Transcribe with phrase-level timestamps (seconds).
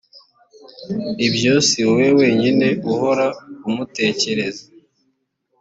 [1.27, 3.27] ibyo si wowe wenyine uhora
[3.67, 4.63] umutekereza